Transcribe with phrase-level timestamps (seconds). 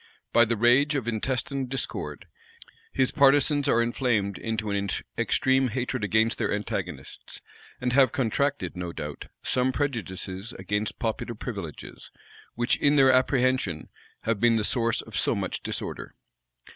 [0.33, 2.25] By the rage of intestine discord,
[2.91, 7.39] his partisans are inflamed into an extreme hatred against their antagonists;
[7.79, 12.09] and have contracted, no doubt, some prejudices against popular privileges,
[12.55, 13.89] which, in their apprehension,
[14.21, 16.15] have been the source of so much disorder.